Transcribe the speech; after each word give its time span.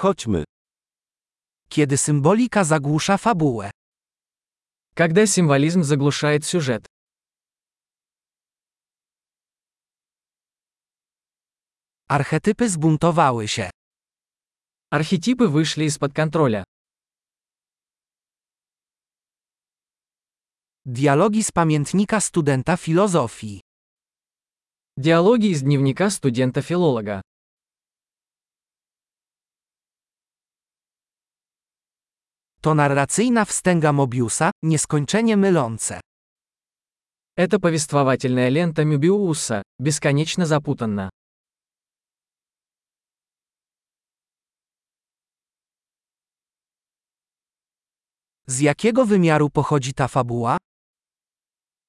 Chodźmy. 0.00 0.43
Kiedy 1.69 1.97
symbolika 1.97 2.63
zagłusza 2.63 3.17
fabułę. 3.17 3.71
Когда 4.95 5.27
символизм 5.27 5.83
заглушает 5.83 6.45
сюжет. 6.45 6.85
Archetypy 12.07 12.69
zbuntowały 12.69 13.47
się. 13.47 13.69
Архетипы 14.89 15.47
вышли 15.47 15.85
из-под 15.85 16.13
контроля. 16.13 16.63
Dialogi 20.85 21.43
z 21.43 21.51
pamiętnika 21.51 22.21
studenta 22.21 22.77
filozofii. 22.77 23.61
Диалоги 24.97 25.51
из 25.51 25.61
дневника 25.61 26.09
студента-филолога. 26.09 27.21
To 32.60 32.74
narracyjna 32.74 33.44
wstęga 33.44 33.92
Mobiusa, 33.92 34.50
nieskończenie 34.62 35.36
mylące. 35.36 36.00
Это 37.38 37.58
повествовательная 37.60 38.48
лента 38.48 38.84
Мюбиуса, 38.84 39.62
бесконечно 39.78 40.46
запутанна. 40.46 41.10
Z 48.46 48.60
jakiego 48.60 49.04
wymiaru 49.04 49.50
pochodzi 49.50 49.92
ta 49.94 50.08
fabuła? 50.08 50.58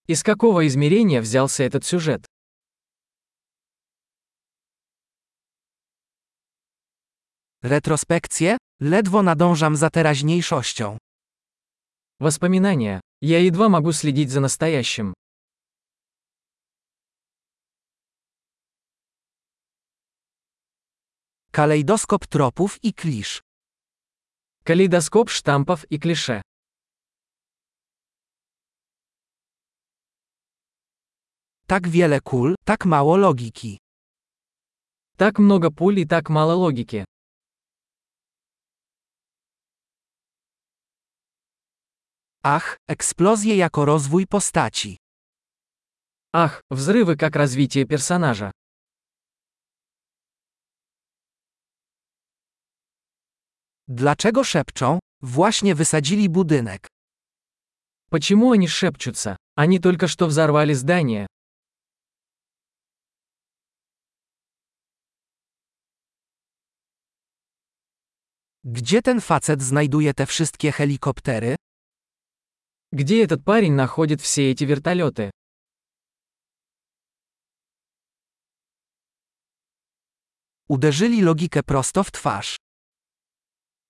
Из 0.08 0.24
какого 0.24 0.68
измерения 0.68 1.22
взялся 1.22 1.64
этот 1.64 1.86
сюжет? 1.86 2.26
Retrospekcje? 7.64 8.58
Ledwo 8.82 9.24
nadążam 9.24 9.76
za 9.76 9.90
teraźniejszością. 9.90 10.98
Воспоминания. 12.20 13.02
Я 13.22 13.40
едва 13.40 13.70
могу 13.70 13.94
следить 13.94 14.30
за 14.30 14.40
настоящим. 14.40 15.14
Kalejdoskop 21.52 22.28
tropów 22.28 22.84
i 22.84 22.94
klisz. 22.94 23.42
Калейдоскоп 24.64 25.30
штампов 25.30 25.86
и 25.92 26.00
клише. 26.00 26.42
Tak 31.68 31.88
wiele 31.88 32.22
kul, 32.22 32.56
tak 32.66 32.86
mało 32.86 33.18
logiki. 33.18 33.78
Так 35.18 35.40
много 35.40 35.72
пуль 35.72 36.00
и 36.00 36.06
так 36.06 36.30
мало 36.30 36.54
логики. 36.54 37.06
Ach, 42.44 42.78
eksplozje 42.90 43.56
jako 43.56 43.86
rozwój 43.86 44.28
postaci. 44.28 44.98
Ах, 46.34 46.62
взрывы 46.72 47.18
как 47.18 47.36
развитие 47.36 47.86
персонажа. 47.86 48.52
Dlaczego 53.88 54.44
szepczą? 54.44 55.00
Właśnie 55.22 55.76
wysadzili 55.76 56.30
budynek. 56.30 56.88
Почему 58.10 58.52
они 58.52 58.68
шепчутся? 58.68 59.36
Они 59.56 59.80
только 59.80 60.08
что 60.08 60.28
взорвали 60.28 60.74
здание. 60.74 61.28
Gdzie 68.64 69.02
ten 69.02 69.22
facet 69.22 69.62
znajduje 69.62 70.14
te 70.14 70.26
wszystkie 70.26 70.72
helikoptery? 70.72 71.56
Где 72.95 73.25
этот 73.25 73.43
парень 73.43 73.73
находит 73.73 74.21
все 74.21 74.51
эти 74.51 74.65
вертолеты? 74.65 75.31
Uderzyli 80.69 81.23
logikę 81.23 81.63
prosto 81.63 82.03
w 82.05 82.11
twarz. 82.11 82.57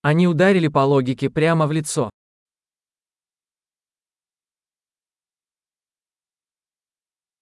Они 0.03 0.27
ударили 0.27 0.69
по 0.69 0.85
логике 0.85 1.29
прямо 1.29 1.67
в 1.67 1.71
лицо. 1.71 2.09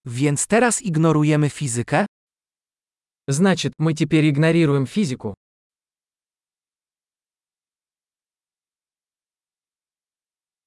Więc 0.05 0.47
teraz 0.47 0.81
ignorujemy 0.81 1.49
fizykę? 1.49 2.05
Значит, 3.27 3.73
мы 3.79 3.93
теперь 3.93 4.29
игнорируем 4.29 4.85
физику. 4.87 5.33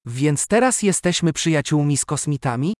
Więc 0.06 0.46
teraz 0.46 0.82
jesteśmy 0.82 1.32
przyjaciółmi 1.32 1.96
z 1.96 2.04
kosmitami? 2.04 2.74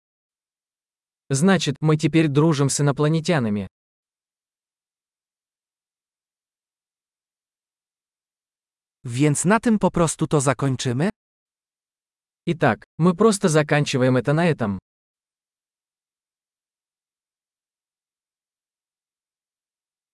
Значит, 1.30 1.76
мы 1.80 1.96
теперь 1.96 2.28
дружим 2.28 2.70
с 2.70 2.80
инопланетянами. 2.80 3.66
Więc 9.04 9.44
na 9.44 9.60
tym 9.60 9.78
po 9.78 9.90
prostu 9.90 10.26
to 10.26 10.40
zakończymy? 10.40 11.10
Итак, 12.46 12.84
мы 12.98 13.14
просто 13.14 13.48
заканчиваем 13.48 14.16
это 14.16 14.32
на 14.32 14.46
этом. 14.50 14.78